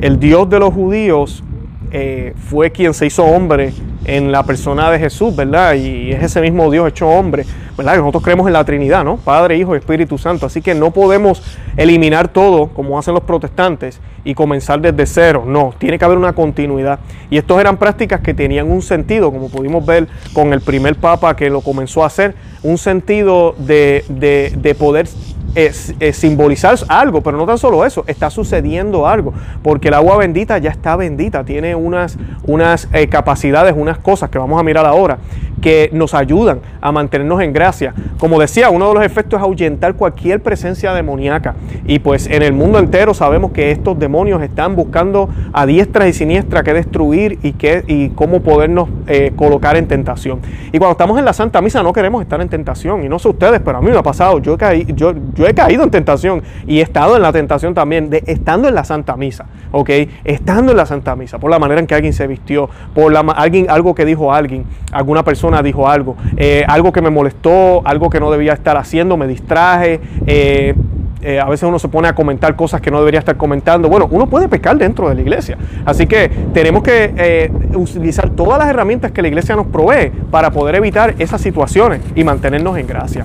El 0.01 0.19
Dios 0.19 0.51
de 0.51 0.59
los 0.59 0.75
judíos 0.75 1.45
eh, 1.93 2.35
fue 2.37 2.71
quien 2.71 2.93
se 2.93 3.07
hizo 3.07 3.25
hombre 3.25 3.73
en 4.05 4.33
la 4.33 4.43
persona 4.45 4.91
de 4.91 4.99
Jesús, 4.99 5.35
¿verdad? 5.35 5.75
Y 5.75 6.13
es 6.13 6.23
ese 6.23 6.41
mismo 6.41 6.71
Dios 6.71 6.89
hecho 6.89 7.09
hombre, 7.09 7.45
¿verdad? 7.77 7.97
Nosotros 7.97 8.23
creemos 8.23 8.47
en 8.47 8.55
la 8.55 8.65
Trinidad, 8.65 9.05
¿no? 9.05 9.17
Padre, 9.17 9.57
Hijo 9.57 9.75
Espíritu 9.75 10.19
Santo. 10.19 10.47
Así 10.47 10.63
que 10.63 10.75
no 10.75 10.91
podemos 10.91 11.43
eliminar 11.77 12.29
todo 12.29 12.69
como 12.69 12.99
hacen 12.99 13.15
los 13.15 13.23
protestantes 13.25 14.01
y 14.25 14.35
comenzar 14.35 14.81
desde 14.81 15.07
cero. 15.07 15.45
No, 15.47 15.75
tiene 15.79 15.99
que 15.99 16.05
haber 16.05 16.19
una 16.19 16.33
continuidad. 16.33 17.01
Y 17.31 17.39
estas 17.39 17.59
eran 17.59 17.77
prácticas 17.77 18.21
que 18.21 18.35
tenían 18.35 18.71
un 18.71 18.83
sentido, 18.83 19.31
como 19.31 19.49
pudimos 19.49 19.85
ver 19.85 20.09
con 20.33 20.53
el 20.53 20.61
primer 20.61 20.97
Papa 20.97 21.37
que 21.37 21.51
lo 21.51 21.61
comenzó 21.61 22.03
a 22.03 22.07
hacer, 22.07 22.35
un 22.63 22.79
sentido 22.79 23.55
de, 23.59 24.05
de, 24.09 24.53
de 24.57 24.75
poder 24.75 25.09
es, 25.55 25.95
simbolizar 26.13 26.77
algo, 26.89 27.21
pero 27.21 27.37
no 27.37 27.47
tan 27.47 27.59
solo 27.59 27.85
eso, 27.85 28.05
está 28.07 28.31
sucediendo 28.31 29.07
algo, 29.07 29.33
porque 29.63 29.89
el 29.89 29.95
agua 29.95 30.17
bendita 30.19 30.59
ya 30.59 30.71
está 30.71 30.97
bendita, 30.97 31.45
tiene 31.45 31.75
unas, 31.75 32.19
unas 32.45 32.89
eh, 32.93 33.09
capacidades, 33.09 33.75
unas 33.77 33.99
cosas 33.99 34.31
que 34.31 34.39
vamos 34.39 34.61
a 34.61 34.63
mirar 34.63 34.87
ahora, 34.87 35.19
que 35.61 35.91
nos 35.93 36.15
ayudan 36.15 36.61
a 36.81 36.93
mantenernos 36.93 37.41
en 37.43 37.53
gracia. 37.53 37.95
Como 38.19 38.41
decía, 38.41 38.71
uno 38.71 38.89
de 38.89 38.95
los 38.95 39.05
efectos 39.05 39.39
es 39.39 39.45
ahuyentar 39.45 39.95
cualquier 39.95 40.43
presencia 40.43 40.93
demoníaca. 40.95 41.55
Y 41.87 41.99
pues 41.99 42.27
en 42.27 42.43
el 42.43 42.53
mundo 42.53 42.79
entero 42.79 43.15
sabemos 43.15 43.53
que 43.53 43.71
estos 43.71 43.99
demonios 43.99 44.43
están 44.43 44.75
buscando 44.77 45.29
a 45.53 45.67
diestra 45.67 46.09
y 46.09 46.13
siniestra 46.13 46.63
que 46.63 46.73
destruir 46.73 47.39
y, 47.43 47.53
que, 47.53 47.85
y 47.87 48.11
cómo 48.11 48.41
podernos 48.41 48.89
eh, 49.07 49.33
colocar 49.37 49.77
en 49.77 49.87
tentación. 49.87 50.41
Y 50.73 50.79
cuando 50.79 50.93
estamos 50.93 51.19
en 51.19 51.25
la 51.25 51.33
Santa 51.33 51.61
Misa 51.61 51.83
no 51.83 51.93
queremos 51.93 52.23
estar 52.23 52.41
en 52.41 52.49
tentación. 52.49 53.05
Y 53.05 53.09
no 53.09 53.19
sé 53.19 53.29
ustedes, 53.29 53.61
pero 53.65 53.79
a 53.79 53.81
mí 53.81 53.91
me 53.91 53.99
ha 53.99 54.03
pasado. 54.03 54.39
Yo 54.39 54.57
caído, 54.57 54.95
yo, 54.95 55.40
yo 55.41 55.47
he 55.47 55.55
caído 55.55 55.85
en 55.85 55.91
tentación 55.91 56.43
y 56.67 56.81
he 56.81 56.83
estado 56.83 57.17
en 57.17 57.23
la 57.23 57.33
tentación 57.33 57.73
también 57.73 58.11
de 58.11 58.23
estando 58.27 58.69
en 58.69 58.75
la 58.75 58.85
Santa 58.85 59.17
Misa. 59.17 59.47
¿Ok? 59.73 59.89
Estando 60.23 60.73
en 60.73 60.77
la 60.77 60.85
Santa 60.85 61.17
Misa, 61.17 61.39
por 61.39 61.51
la 61.51 61.59
manera 61.59 61.81
en 61.81 61.87
que 61.87 61.95
alguien 61.95 62.13
se 62.13 62.27
vistió, 62.27 62.69
por 62.95 63.11
la, 63.11 63.21
alguien, 63.21 63.71
algo 63.71 63.95
que 63.95 64.05
dijo 64.05 64.35
alguien, 64.35 64.67
alguna 64.93 65.25
persona 65.25 65.63
dijo 65.63 65.89
algo, 65.89 66.17
eh, 66.37 66.63
algo 66.69 66.93
que 66.93 67.01
me 67.01 67.09
molestó, 67.09 67.81
algo 67.87 68.11
que 68.11 68.21
no 68.21 68.31
debía 68.31 68.53
estar 68.53 68.77
haciendo, 68.77 69.17
me 69.17 69.27
distraje. 69.27 70.01
Eh, 70.27 70.75
eh, 71.23 71.39
a 71.39 71.49
veces 71.49 71.69
uno 71.69 71.79
se 71.79 71.89
pone 71.89 72.09
a 72.09 72.15
comentar 72.15 72.57
cosas 72.57 72.81
que 72.81 72.91
no 72.91 72.99
debería 72.99 73.21
estar 73.21 73.37
comentando. 73.37 73.89
Bueno, 73.89 74.09
uno 74.11 74.27
puede 74.27 74.49
pecar 74.49 74.77
dentro 74.79 75.09
de 75.09 75.15
la 75.15 75.21
iglesia. 75.21 75.59
Así 75.85 76.07
que 76.07 76.31
tenemos 76.53 76.83
que 76.83 77.13
eh, 77.17 77.53
utilizar 77.75 78.31
todas 78.31 78.59
las 78.59 78.69
herramientas 78.69 79.13
que 79.13 79.23
la 79.23 79.29
iglesia 79.29 79.57
nos 79.57 79.67
provee 79.67 80.11
para 80.31 80.51
poder 80.51 80.77
evitar 80.77 81.15
esas 81.19 81.41
situaciones 81.41 82.01
y 82.15 82.25
mantenernos 82.25 82.79
en 82.79 82.87
gracia. 82.87 83.25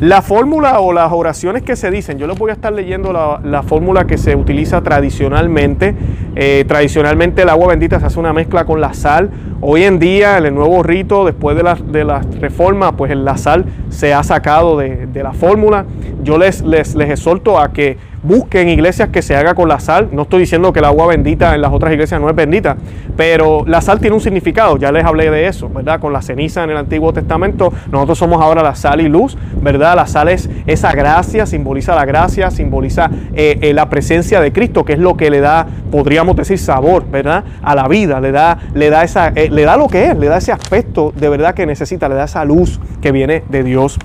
La 0.00 0.20
fórmula 0.20 0.80
o 0.80 0.92
las 0.92 1.10
oraciones 1.10 1.62
que 1.62 1.74
se 1.74 1.90
dicen, 1.90 2.18
yo 2.18 2.26
les 2.26 2.38
voy 2.38 2.50
a 2.50 2.52
estar 2.52 2.70
leyendo 2.70 3.14
la, 3.14 3.62
fórmula 3.62 4.06
que 4.06 4.18
se 4.18 4.36
utiliza 4.36 4.82
tradicionalmente. 4.82 5.94
Eh, 6.34 6.66
tradicionalmente 6.68 7.42
el 7.42 7.48
agua 7.48 7.68
bendita 7.68 7.98
se 7.98 8.04
hace 8.04 8.20
una 8.20 8.34
mezcla 8.34 8.66
con 8.66 8.82
la 8.82 8.92
sal. 8.92 9.30
Hoy 9.62 9.84
en 9.84 9.98
día, 9.98 10.36
en 10.36 10.44
el 10.44 10.54
nuevo 10.54 10.82
rito, 10.82 11.24
después 11.24 11.56
de 11.56 11.62
la, 11.62 11.76
de 11.76 12.04
la 12.04 12.20
reforma, 12.40 12.92
pues 12.92 13.16
la 13.16 13.38
sal 13.38 13.64
se 13.88 14.12
ha 14.12 14.22
sacado 14.22 14.76
de, 14.76 15.06
de 15.06 15.22
la 15.22 15.32
fórmula. 15.32 15.86
Yo 16.22 16.36
les, 16.36 16.60
les, 16.60 16.94
les 16.94 17.10
exhorto 17.10 17.58
a 17.58 17.72
que 17.72 17.96
busquen 18.26 18.68
iglesias 18.68 19.10
que 19.10 19.22
se 19.22 19.36
haga 19.36 19.54
con 19.54 19.68
la 19.68 19.80
sal. 19.80 20.08
No 20.12 20.22
estoy 20.22 20.40
diciendo 20.40 20.72
que 20.72 20.80
el 20.80 20.84
agua 20.84 21.06
bendita 21.06 21.54
en 21.54 21.60
las 21.60 21.72
otras 21.72 21.92
iglesias 21.92 22.20
no 22.20 22.28
es 22.28 22.36
bendita, 22.36 22.76
pero 23.16 23.64
la 23.66 23.80
sal 23.80 24.00
tiene 24.00 24.14
un 24.14 24.20
significado, 24.20 24.76
ya 24.76 24.90
les 24.92 25.04
hablé 25.04 25.30
de 25.30 25.46
eso, 25.46 25.68
¿verdad? 25.68 26.00
Con 26.00 26.12
la 26.12 26.22
ceniza 26.22 26.64
en 26.64 26.70
el 26.70 26.76
Antiguo 26.76 27.12
Testamento, 27.12 27.72
nosotros 27.90 28.18
somos 28.18 28.42
ahora 28.42 28.62
la 28.62 28.74
sal 28.74 29.00
y 29.00 29.08
luz, 29.08 29.36
¿verdad? 29.60 29.96
La 29.96 30.06
sal 30.06 30.28
es 30.28 30.50
esa 30.66 30.92
gracia, 30.92 31.46
simboliza 31.46 31.94
la 31.94 32.04
gracia, 32.04 32.50
simboliza 32.50 33.10
eh, 33.34 33.58
eh, 33.60 33.72
la 33.72 33.88
presencia 33.88 34.40
de 34.40 34.52
Cristo, 34.52 34.84
que 34.84 34.94
es 34.94 34.98
lo 34.98 35.16
que 35.16 35.30
le 35.30 35.40
da, 35.40 35.66
podríamos 35.90 36.36
decir, 36.36 36.58
sabor, 36.58 37.08
¿verdad? 37.08 37.44
A 37.62 37.74
la 37.74 37.88
vida, 37.88 38.20
le 38.20 38.32
da, 38.32 38.58
le 38.74 38.90
da, 38.90 39.04
esa, 39.04 39.28
eh, 39.28 39.48
le 39.50 39.62
da 39.62 39.76
lo 39.76 39.88
que 39.88 40.06
es, 40.06 40.18
le 40.18 40.26
da 40.26 40.38
ese 40.38 40.52
aspecto 40.52 41.12
de 41.14 41.28
verdad 41.28 41.54
que 41.54 41.66
necesita, 41.66 42.08
le 42.08 42.14
da 42.14 42.24
esa 42.24 42.44
luz 42.44 42.80
que 43.00 43.12
viene 43.12 43.44
de 43.48 43.62
Dios. 43.62 43.98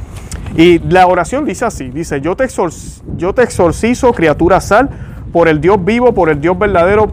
Y 0.55 0.79
la 0.79 1.08
oración 1.08 1.46
dice 1.46 1.65
así, 1.65 1.89
dice, 1.89 2.22
yo 2.22 2.36
te, 2.36 2.48
yo 3.17 3.34
te 3.34 3.43
exorcizo, 3.43 4.13
criatura 4.13 4.60
sal, 4.60 4.89
por 5.31 5.48
el 5.48 5.62
Dios 5.62 5.84
vivo, 5.84 6.13
por 6.13 6.29
el 6.29 6.41
Dios 6.41 6.60
verdadero, 6.60 7.12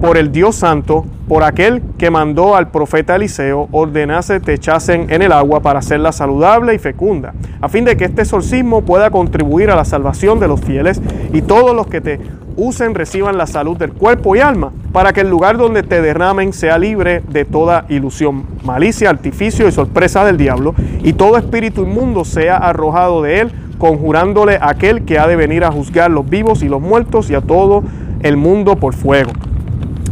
por 0.00 0.18
el 0.18 0.30
Dios 0.30 0.56
santo, 0.56 1.06
por 1.26 1.42
aquel 1.42 1.82
que 1.98 2.10
mandó 2.10 2.54
al 2.54 2.70
profeta 2.70 3.16
Eliseo, 3.16 3.68
ordenase 3.72 4.40
te 4.40 4.52
echasen 4.52 5.06
en 5.10 5.22
el 5.22 5.32
agua 5.32 5.60
para 5.60 5.78
hacerla 5.78 6.12
saludable 6.12 6.74
y 6.74 6.78
fecunda, 6.78 7.32
a 7.60 7.68
fin 7.68 7.84
de 7.84 7.96
que 7.96 8.04
este 8.04 8.22
exorcismo 8.22 8.82
pueda 8.82 9.10
contribuir 9.10 9.70
a 9.70 9.76
la 9.76 9.84
salvación 9.84 10.38
de 10.38 10.48
los 10.48 10.60
fieles 10.60 11.00
y 11.32 11.42
todos 11.42 11.74
los 11.74 11.86
que 11.86 12.00
te 12.00 12.20
usen 12.56 12.94
reciban 12.94 13.36
la 13.36 13.46
salud 13.46 13.76
del 13.76 13.92
cuerpo 13.92 14.34
y 14.34 14.40
alma, 14.40 14.72
para 14.92 15.12
que 15.12 15.20
el 15.20 15.28
lugar 15.30 15.58
donde 15.58 15.82
te 15.82 16.00
derramen 16.00 16.52
sea 16.52 16.78
libre 16.78 17.22
de 17.28 17.44
toda 17.44 17.84
ilusión, 17.88 18.44
malicia, 18.64 19.10
artificio 19.10 19.68
y 19.68 19.72
sorpresa 19.72 20.24
del 20.24 20.36
diablo, 20.36 20.74
y 21.02 21.12
todo 21.12 21.36
espíritu 21.36 21.82
inmundo 21.82 22.24
sea 22.24 22.56
arrojado 22.56 23.22
de 23.22 23.40
él, 23.40 23.52
conjurándole 23.78 24.56
a 24.56 24.70
aquel 24.70 25.04
que 25.04 25.18
ha 25.18 25.26
de 25.26 25.36
venir 25.36 25.64
a 25.64 25.70
juzgar 25.70 26.10
los 26.10 26.28
vivos 26.28 26.62
y 26.62 26.68
los 26.68 26.80
muertos 26.80 27.30
y 27.30 27.34
a 27.34 27.42
todo 27.42 27.82
el 28.22 28.36
mundo 28.36 28.76
por 28.76 28.94
fuego. 28.94 29.32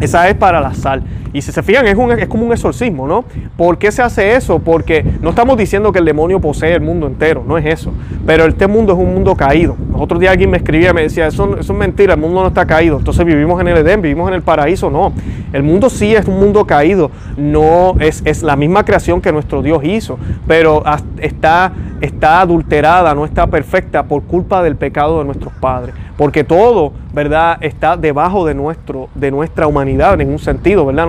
Esa 0.01 0.29
es 0.29 0.35
para 0.35 0.61
la 0.61 0.75
sal. 0.75 1.03
Y 1.35 1.43
si 1.43 1.51
se 1.51 1.65
fijan, 1.65 1.85
es, 1.89 1.97
un, 1.97 2.13
es 2.13 2.29
como 2.29 2.47
un 2.47 2.53
exorcismo, 2.53 3.09
¿no? 3.09 3.25
¿Por 3.57 3.77
qué 3.77 3.91
se 3.91 4.03
hace 4.03 4.37
eso? 4.37 4.61
Porque 4.61 5.05
no 5.21 5.31
estamos 5.31 5.59
diciendo 5.59 5.91
que 5.91 5.99
el 5.99 6.05
demonio 6.05 6.39
posee 6.39 6.75
el 6.75 6.81
mundo 6.81 7.09
entero, 7.09 7.43
no 7.45 7.59
es 7.59 7.67
eso. 7.67 7.93
Pero 8.25 8.45
este 8.45 8.69
mundo 8.69 8.93
es 8.93 8.99
un 9.01 9.13
mundo 9.13 9.35
caído. 9.35 9.77
Los 9.91 10.01
otros 10.01 10.21
días 10.21 10.31
alguien 10.31 10.51
me 10.51 10.59
escribía 10.59 10.91
y 10.91 10.95
me 10.95 11.03
decía, 11.03 11.27
eso, 11.27 11.59
eso 11.59 11.73
es 11.73 11.79
mentira, 11.79 12.15
el 12.15 12.21
mundo 12.21 12.41
no 12.41 12.47
está 12.47 12.65
caído. 12.65 12.99
Entonces 12.99 13.27
vivimos 13.27 13.61
en 13.61 13.67
el 13.67 13.79
Edén, 13.79 14.01
vivimos 14.01 14.29
en 14.29 14.35
el 14.35 14.43
paraíso. 14.43 14.91
No, 14.91 15.13
el 15.53 15.65
mundo 15.65 15.91
sí 15.91 16.15
es 16.15 16.25
un 16.29 16.39
mundo 16.39 16.67
caído. 16.67 17.11
No 17.37 17.97
es, 17.99 18.23
es 18.25 18.45
la 18.45 18.55
misma 18.55 18.85
creación 18.85 19.21
que 19.21 19.33
nuestro 19.33 19.61
Dios 19.61 19.83
hizo, 19.83 20.21
pero 20.47 20.85
está, 21.19 21.73
está 22.01 22.43
adulterada, 22.43 23.13
no 23.13 23.25
está 23.25 23.49
perfecta 23.49 24.05
por 24.05 24.23
culpa 24.23 24.63
del 24.63 24.77
pecado 24.77 25.19
de 25.19 25.25
nuestros 25.25 25.53
padres 25.55 25.97
porque 26.17 26.45
todo, 26.45 26.93
¿verdad?, 27.13 27.59
está 27.61 27.97
debajo 27.97 28.47
de, 28.47 28.55
nuestro, 28.55 29.09
de 29.15 29.31
nuestra 29.31 29.67
humanidad 29.67 30.21
en 30.21 30.31
un 30.31 30.39
sentido, 30.39 30.87
¿verdad? 30.87 31.07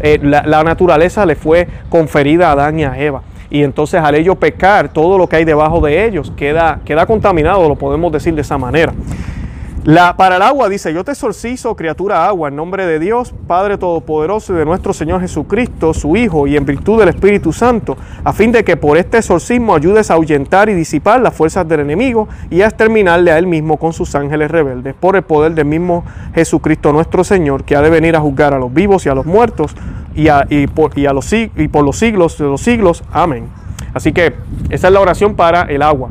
Eh, 0.00 0.18
la, 0.22 0.42
la, 0.46 0.62
naturaleza 0.64 1.26
le 1.26 1.34
fue 1.34 1.68
conferida 1.88 2.48
a 2.48 2.52
Adán 2.52 2.78
y 2.78 2.84
a 2.84 2.98
Eva. 2.98 3.22
Y 3.50 3.62
entonces 3.62 4.00
al 4.00 4.14
ello 4.14 4.34
pecar, 4.34 4.88
todo 4.88 5.18
lo 5.18 5.28
que 5.28 5.36
hay 5.36 5.44
debajo 5.44 5.80
de 5.80 6.06
ellos 6.06 6.32
queda, 6.36 6.80
queda 6.84 7.06
contaminado, 7.06 7.68
lo 7.68 7.76
podemos 7.76 8.10
decir 8.12 8.34
de 8.34 8.40
esa 8.40 8.58
manera. 8.58 8.92
La, 9.84 10.16
para 10.16 10.36
el 10.36 10.42
agua 10.42 10.70
dice, 10.70 10.94
yo 10.94 11.04
te 11.04 11.12
exorcizo, 11.12 11.76
criatura 11.76 12.26
agua, 12.26 12.48
en 12.48 12.56
nombre 12.56 12.86
de 12.86 12.98
Dios, 12.98 13.34
Padre 13.46 13.76
Todopoderoso 13.76 14.54
y 14.54 14.56
de 14.56 14.64
nuestro 14.64 14.94
Señor 14.94 15.20
Jesucristo, 15.20 15.92
su 15.92 16.16
Hijo, 16.16 16.46
y 16.46 16.56
en 16.56 16.64
virtud 16.64 17.00
del 17.00 17.10
Espíritu 17.10 17.52
Santo, 17.52 17.98
a 18.24 18.32
fin 18.32 18.50
de 18.50 18.64
que 18.64 18.78
por 18.78 18.96
este 18.96 19.18
exorcismo 19.18 19.74
ayudes 19.74 20.10
a 20.10 20.14
ahuyentar 20.14 20.70
y 20.70 20.72
disipar 20.72 21.20
las 21.20 21.34
fuerzas 21.34 21.68
del 21.68 21.80
enemigo 21.80 22.28
y 22.48 22.62
a 22.62 22.66
exterminarle 22.66 23.30
a 23.30 23.36
él 23.36 23.46
mismo 23.46 23.76
con 23.76 23.92
sus 23.92 24.14
ángeles 24.14 24.50
rebeldes, 24.50 24.94
por 24.94 25.16
el 25.16 25.22
poder 25.22 25.52
del 25.52 25.66
mismo 25.66 26.02
Jesucristo 26.34 26.90
nuestro 26.90 27.22
Señor, 27.22 27.64
que 27.64 27.76
ha 27.76 27.82
de 27.82 27.90
venir 27.90 28.16
a 28.16 28.20
juzgar 28.20 28.54
a 28.54 28.58
los 28.58 28.72
vivos 28.72 29.04
y 29.04 29.10
a 29.10 29.14
los 29.14 29.26
muertos 29.26 29.76
y, 30.14 30.28
y, 30.48 30.66
por, 30.66 30.98
y, 30.98 31.04
a 31.04 31.12
los, 31.12 31.30
y 31.30 31.68
por 31.68 31.84
los 31.84 31.98
siglos 31.98 32.38
de 32.38 32.46
los 32.46 32.62
siglos. 32.62 33.04
Amén. 33.12 33.50
Así 33.92 34.14
que 34.14 34.32
esa 34.70 34.86
es 34.86 34.92
la 34.94 35.00
oración 35.00 35.34
para 35.34 35.64
el 35.64 35.82
agua. 35.82 36.08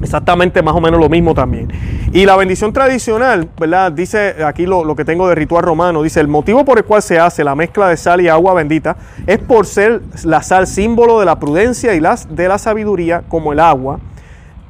Exactamente 0.00 0.62
más 0.62 0.74
o 0.74 0.80
menos 0.80 1.00
lo 1.00 1.08
mismo 1.08 1.34
también. 1.34 1.72
Y 2.12 2.26
la 2.26 2.36
bendición 2.36 2.72
tradicional, 2.72 3.48
¿verdad? 3.58 3.92
Dice 3.92 4.44
aquí 4.44 4.66
lo, 4.66 4.94
que 4.94 5.04
tengo 5.04 5.28
de 5.28 5.34
ritual 5.34 5.64
romano, 5.64 6.02
dice, 6.02 6.20
el 6.20 6.28
motivo 6.28 6.64
por 6.64 6.78
el 6.78 6.84
cual 6.84 7.02
se 7.02 7.18
hace 7.18 7.44
la 7.44 7.54
mezcla 7.54 7.88
de 7.88 7.96
sal 7.96 8.20
y 8.20 8.28
agua 8.28 8.52
bendita 8.54 8.96
es 9.26 9.38
por 9.38 9.64
ser 9.64 10.02
la 10.24 10.42
sal 10.42 10.66
símbolo 10.66 11.18
de 11.18 11.26
la 11.26 11.38
prudencia 11.38 11.94
y 11.94 12.00
las, 12.00 12.34
de 12.34 12.46
la 12.46 12.58
sabiduría, 12.58 13.22
como 13.28 13.52
el 13.52 13.60
agua 13.60 13.98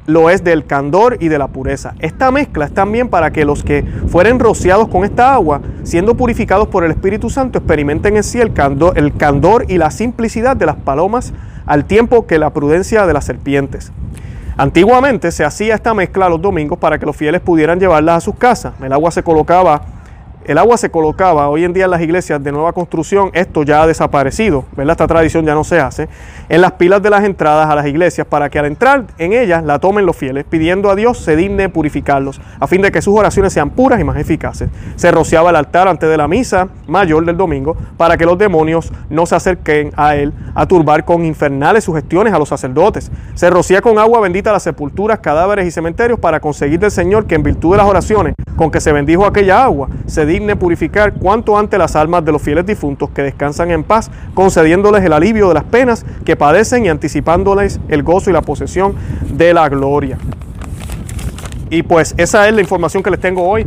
lo 0.07 0.29
es 0.29 0.41
del 0.41 0.65
candor 0.65 1.17
y 1.19 1.27
de 1.27 1.37
la 1.37 1.49
pureza. 1.49 1.93
Esta 1.99 2.31
mezcla 2.31 2.65
es 2.65 2.73
también 2.73 3.09
para 3.09 3.31
que 3.31 3.43
los 3.43 3.63
que 3.63 3.83
fueren 4.07 4.39
rociados 4.39 4.87
con 4.87 5.03
esta 5.03 5.33
agua, 5.33 5.61
siendo 5.83 6.15
purificados 6.15 6.69
por 6.69 6.85
el 6.85 6.91
Espíritu 6.91 7.29
Santo, 7.29 7.59
experimenten 7.59 8.15
en 8.15 8.23
sí 8.23 8.39
el 8.39 8.53
candor, 8.53 8.97
el 8.97 9.15
candor 9.15 9.65
y 9.67 9.77
la 9.77 9.91
simplicidad 9.91 10.55
de 10.55 10.65
las 10.65 10.77
palomas 10.77 11.33
al 11.65 11.83
tiempo 11.83 12.25
que 12.25 12.39
la 12.39 12.51
prudencia 12.51 13.05
de 13.05 13.13
las 13.13 13.25
serpientes. 13.25 13.91
Antiguamente 14.57 15.31
se 15.31 15.45
hacía 15.45 15.75
esta 15.75 15.93
mezcla 15.93 16.29
los 16.29 16.41
domingos 16.41 16.79
para 16.79 16.97
que 16.97 17.05
los 17.05 17.15
fieles 17.15 17.41
pudieran 17.41 17.79
llevarlas 17.79 18.17
a 18.17 18.21
sus 18.21 18.35
casas. 18.35 18.73
El 18.81 18.91
agua 18.91 19.11
se 19.11 19.21
colocaba 19.21 19.83
el 20.47 20.57
agua 20.57 20.77
se 20.77 20.89
colocaba 20.89 21.49
hoy 21.49 21.65
en 21.65 21.73
día 21.73 21.85
en 21.85 21.91
las 21.91 22.01
iglesias 22.01 22.41
de 22.41 22.53
nueva 22.53 22.71
construcción, 22.71 23.31
esto 23.33 23.63
ya 23.63 23.83
ha 23.83 23.87
desaparecido, 23.87 24.63
¿verdad? 24.77 24.93
Esta 24.93 25.07
tradición 25.07 25.45
ya 25.45 25.53
no 25.53 25.65
se 25.65 25.79
hace, 25.79 26.07
en 26.47 26.61
las 26.61 26.71
pilas 26.73 27.03
de 27.03 27.09
las 27.09 27.25
entradas 27.25 27.69
a 27.69 27.75
las 27.75 27.85
iglesias 27.85 28.25
para 28.25 28.49
que 28.49 28.57
al 28.57 28.65
entrar 28.65 29.03
en 29.17 29.33
ellas 29.33 29.63
la 29.63 29.79
tomen 29.79 30.05
los 30.05 30.15
fieles, 30.15 30.45
pidiendo 30.49 30.89
a 30.89 30.95
Dios 30.95 31.17
se 31.17 31.35
digne 31.35 31.67
purificarlos, 31.67 32.39
a 32.59 32.67
fin 32.67 32.81
de 32.81 32.91
que 32.91 33.01
sus 33.01 33.13
oraciones 33.17 33.51
sean 33.51 33.71
puras 33.71 33.99
y 33.99 34.05
más 34.05 34.17
eficaces. 34.17 34.69
Se 34.95 35.11
rociaba 35.11 35.49
el 35.49 35.57
altar 35.57 35.89
antes 35.89 36.09
de 36.09 36.15
la 36.15 36.29
misa 36.29 36.69
mayor 36.87 37.25
del 37.25 37.35
domingo 37.35 37.75
para 37.97 38.15
que 38.15 38.25
los 38.25 38.37
demonios 38.37 38.93
no 39.09 39.25
se 39.25 39.35
acerquen 39.35 39.91
a 39.97 40.15
él 40.15 40.33
a 40.55 40.65
turbar 40.65 41.03
con 41.03 41.25
infernales 41.25 41.83
sugestiones 41.83 42.33
a 42.33 42.39
los 42.39 42.47
sacerdotes. 42.47 43.11
Se 43.35 43.49
rocía 43.49 43.81
con 43.81 43.99
agua 43.99 44.21
bendita 44.21 44.53
las 44.53 44.63
sepulturas, 44.63 45.19
cadáveres 45.19 45.67
y 45.67 45.71
cementerios 45.71 46.19
para 46.19 46.39
conseguir 46.39 46.79
del 46.79 46.91
Señor 46.91 47.27
que 47.27 47.35
en 47.35 47.43
virtud 47.43 47.71
de 47.71 47.77
las 47.77 47.87
oraciones 47.87 48.33
con 48.55 48.71
que 48.71 48.81
se 48.81 48.91
bendijo 48.91 49.25
aquella 49.25 49.63
agua, 49.63 49.87
se 50.07 50.25
purificar 50.55 51.13
cuanto 51.13 51.57
antes 51.57 51.77
las 51.79 51.95
almas 51.95 52.23
de 52.23 52.31
los 52.31 52.41
fieles 52.41 52.65
difuntos 52.65 53.09
que 53.09 53.23
descansan 53.23 53.71
en 53.71 53.83
paz, 53.83 54.11
concediéndoles 54.33 55.03
el 55.03 55.13
alivio 55.13 55.47
de 55.47 55.53
las 55.55 55.63
penas 55.63 56.05
que 56.25 56.35
padecen 56.35 56.85
y 56.85 56.89
anticipándoles 56.89 57.79
el 57.89 58.03
gozo 58.03 58.29
y 58.29 58.33
la 58.33 58.41
posesión 58.41 58.95
de 59.31 59.53
la 59.53 59.67
gloria. 59.69 60.17
Y 61.69 61.83
pues 61.83 62.15
esa 62.17 62.47
es 62.47 62.53
la 62.53 62.61
información 62.61 63.03
que 63.03 63.09
les 63.09 63.19
tengo 63.19 63.47
hoy. 63.47 63.65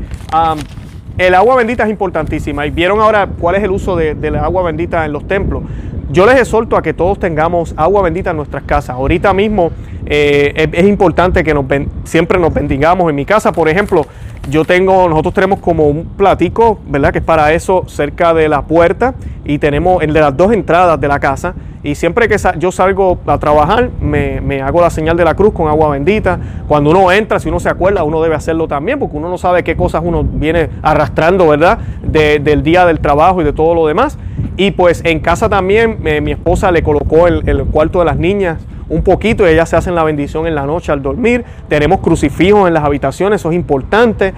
el 1.19 1.35
agua 1.35 1.57
bendita 1.57 1.85
es 1.85 1.91
importantísima 1.91 2.67
y 2.67 2.71
vieron 2.71 3.00
ahora 3.00 3.27
cuál 3.27 3.57
es 3.57 3.62
el 3.62 3.71
uso 3.71 3.97
de, 3.97 4.31
la 4.31 4.45
agua 4.45 4.62
bendita 4.62 5.05
en 5.05 5.12
los 5.12 5.27
templos. 5.27 5.62
Yo 6.11 6.27
les 6.27 6.41
exhorto 6.41 6.77
a 6.77 6.83
que 6.83 6.93
todos 6.93 7.21
tengamos 7.21 7.73
agua 7.77 8.03
bendita 8.03 8.31
en 8.31 8.37
nuestras 8.37 8.65
casas. 8.65 8.97
Ahorita 8.97 9.33
mismo 9.33 9.71
eh, 10.07 10.69
es, 10.73 10.87
importante 10.87 11.45
que 11.45 11.55
nos, 11.55 11.67
siempre 12.05 12.39
nos 12.41 12.53
bendigamos. 12.53 13.09
En 13.11 13.15
mi 13.15 13.25
casa, 13.25 13.53
por 13.53 13.69
ejemplo, 13.69 14.07
yo 14.49 14.64
tengo, 14.64 15.09
nosotros 15.09 15.35
tenemos 15.35 15.59
como 15.59 15.87
un 15.87 16.04
platico, 16.16 16.78
¿verdad? 16.87 17.12
Que 17.12 17.18
es 17.18 17.25
para 17.25 17.52
eso 17.52 17.85
cerca 17.87 18.32
de 18.32 18.49
la 18.49 18.62
puerta 18.62 19.14
y 19.44 19.59
tenemos 19.59 20.02
el 20.02 20.12
de 20.12 20.20
las 20.20 20.37
dos 20.37 20.52
entradas 20.52 21.00
de 21.00 21.09
la 21.09 21.20
casa. 21.20 21.54
Y 21.82 21.94
siempre 21.94 22.28
que 22.28 22.37
yo 22.59 22.73
salgo 22.73 23.18
a 23.26 23.38
trabajar, 23.38 23.90
me, 24.00 24.62
hago 24.62 24.80
la 24.80 24.90
señal 24.90 25.16
de 25.16 25.25
la 25.25 25.35
cruz 25.35 25.52
con 25.52 25.68
agua 25.68 25.90
bendita. 25.90 26.38
Cuando 26.68 26.90
uno 26.90 27.11
entra, 27.12 27.38
si 27.38 27.49
uno 27.49 27.61
se 27.61 27.68
acuerda, 27.68 28.02
uno 28.02 28.20
debe 28.23 28.35
hacerlo 28.35 28.68
también, 28.68 28.99
porque 28.99 29.16
uno 29.16 29.28
no 29.28 29.38
sabe 29.38 29.62
qué 29.62 29.76
cosas 29.76 30.02
uno 30.04 30.25
viene 30.25 30.68
arrastrando, 30.82 31.49
¿verdad? 31.49 31.78
del 32.02 32.62
día 32.62 32.87
del 32.87 33.00
trabajo 33.00 33.40
y 33.40 33.44
de 33.44 33.52
todo 33.52 33.75
lo 33.75 33.87
demás. 33.87 34.18
Y 34.56 34.73
pues 34.73 35.02
en 35.04 35.20
casa 35.20 35.49
también 35.49 35.99
eh, 36.04 36.20
mi 36.20 36.32
esposa 36.32 36.70
le 36.70 36.82
colocó 36.82 37.26
el, 37.26 37.49
el 37.49 37.64
cuarto 37.64 38.00
de 38.00 38.04
las 38.04 38.16
niñas 38.16 38.59
un 38.90 39.02
poquito 39.02 39.47
y 39.47 39.52
ellas 39.52 39.68
se 39.68 39.76
hacen 39.76 39.94
la 39.94 40.04
bendición 40.04 40.47
en 40.47 40.54
la 40.54 40.66
noche 40.66 40.92
al 40.92 41.00
dormir. 41.00 41.44
Tenemos 41.68 42.00
crucifijos 42.00 42.68
en 42.68 42.75
las 42.75 42.85
habitaciones, 42.85 43.40
eso 43.40 43.50
es 43.50 43.56
importante. 43.56 44.35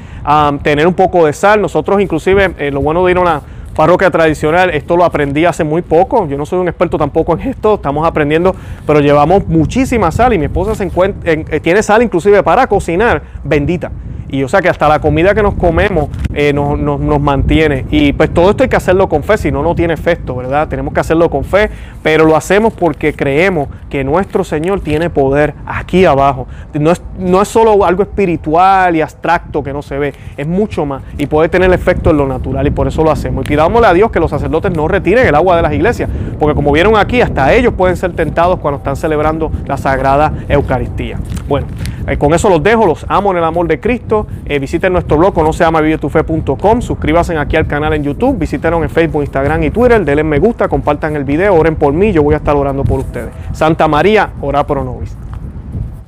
tener 0.63 0.87
un 0.87 0.95
poco 0.95 1.27
de 1.27 1.33
sal. 1.33 1.61
Nosotros 1.61 2.01
inclusive, 2.01 2.55
eh, 2.59 2.71
lo 2.71 2.81
bueno 2.81 3.05
de 3.05 3.11
ir 3.11 3.17
a 3.17 3.21
una 3.21 3.41
parroquia 3.75 4.11
tradicional, 4.11 4.71
esto 4.71 4.97
lo 4.97 5.05
aprendí 5.05 5.45
hace 5.45 5.65
muy 5.65 5.83
poco, 5.83 6.27
yo 6.29 6.37
no 6.37 6.47
soy 6.47 6.59
un 6.59 6.69
experto 6.69 6.99
tampoco 6.99 7.35
en 7.35 7.49
esto, 7.49 7.75
estamos 7.75 8.07
aprendiendo, 8.07 8.55
pero 8.87 9.01
llevamos 9.01 9.47
muchísima 9.47 10.11
sal 10.11 10.33
y 10.33 10.39
mi 10.39 10.47
esposa 10.47 10.75
se 10.75 10.85
encuentra, 10.85 11.33
eh, 11.33 11.61
tiene 11.61 11.83
sal 11.83 12.03
inclusive 12.03 12.43
para 12.43 12.67
cocinar, 12.67 13.23
bendita. 13.45 13.91
Y 14.33 14.43
o 14.43 14.49
sea 14.49 14.63
que 14.63 14.71
hasta 14.71 14.89
la 14.89 14.99
comida 14.99 15.35
que 15.35 15.43
nos 15.43 15.55
comemos 15.55 16.09
eh, 16.33 16.55
nos, 16.55 17.21
mantiene. 17.21 17.85
Y 17.91 18.15
pues 18.15 18.33
todo 18.33 18.49
esto 18.51 18.63
hay 18.63 18.71
que 18.71 18.77
hacerlo 18.77 19.07
con 19.07 19.23
fe, 19.23 19.37
si 19.37 19.53
no, 19.53 19.63
no 19.63 19.75
tiene 19.75 19.93
efecto, 19.93 20.35
¿verdad? 20.35 20.69
Tenemos 20.69 20.95
que 20.95 21.01
hacerlo 21.01 21.29
con 21.29 21.45
fe, 21.45 21.69
pero 22.03 22.25
lo 22.25 22.35
hacemos 22.35 22.73
porque 22.73 23.13
creemos 23.13 23.69
que 23.91 24.03
nuestro 24.05 24.43
Señor 24.43 24.81
tiene 24.81 25.11
poder 25.11 25.53
aquí 25.67 26.07
abajo. 26.07 26.47
No 26.73 26.93
es, 26.93 27.03
no 27.19 27.43
es 27.43 27.49
solo 27.49 27.85
algo 27.85 28.03
espiritual 28.03 28.97
y 28.97 29.03
abstracto 29.03 29.63
que 29.63 29.75
no 29.75 29.83
se 29.83 29.99
ve, 29.99 30.15
es 30.39 30.47
mucho 30.47 30.87
más 30.87 31.03
y 31.19 31.27
puede 31.27 31.51
tener 31.51 31.71
efecto 31.71 32.09
en 32.09 32.17
lo 32.17 32.27
natural 32.27 32.67
y 32.67 32.71
por 32.71 32.89
eso 32.89 33.05
lo 33.05 33.11
hacemos. 33.11 33.45
Y 33.45 33.49
pidámosle 33.63 33.87
a 33.87 33.95
Dios 33.95 34.11
que 34.11 34.19
los 34.19 34.31
sacerdotes 34.31 34.73
no 34.73 34.89
retiren 34.89 35.27
el 35.27 35.35
agua 35.35 35.55
de 35.57 35.63
las 35.63 35.73
iglesias, 35.73 36.11
porque 36.39 36.55
como 36.55 36.73
vieron 36.73 36.97
aquí, 36.97 37.21
hasta 37.21 37.53
ellos 37.53 37.75
pueden 37.75 37.97
ser 37.97 38.13
tentados 38.13 38.59
cuando 38.59 38.79
están 38.79 38.97
celebrando 38.97 39.53
la 39.67 39.77
Sagrada 39.77 40.33
Eucaristía. 40.49 41.19
Bueno, 41.49 41.69
eh, 42.09 42.19
con 42.19 42.35
eso 42.35 42.49
los 42.49 42.61
dejo, 42.63 42.87
los 42.87 43.07
amo 43.09 43.31
en 43.31 43.39
el 43.39 43.45
amor 43.45 43.69
de 43.69 43.79
Cristo. 43.79 44.27
Eh, 44.47 44.59
visiten 44.59 44.93
nuestro 44.93 45.17
blog, 45.17 45.37
no 45.39 45.53
se 45.53 45.63
llama 45.63 45.81
vivetufe.com. 45.81 46.83
Suscríbanse 46.83 47.39
aquí 47.39 47.57
al 47.57 47.67
canal 47.67 47.93
en 47.93 48.03
YouTube. 48.03 48.39
Visítenos 48.39 48.83
en 48.83 48.91
Facebook, 48.91 49.23
Instagram 49.23 49.63
y 49.63 49.71
Twitter. 49.71 50.05
Denle 50.05 50.25
me 50.25 50.39
gusta, 50.41 50.69
compartan 50.69 51.15
el 51.15 51.25
video, 51.25 51.55
oren 51.55 51.77
por 51.77 51.93
mí. 51.93 52.13
Yo 52.13 52.23
voy 52.23 52.35
a 52.35 52.39
estar 52.39 52.57
orando 52.57 52.83
por 52.83 53.01
ustedes. 53.01 53.31
Santa 53.53 53.87
María, 53.87 54.31
ora 54.41 54.67
pro 54.67 54.83
nobis. 54.83 55.17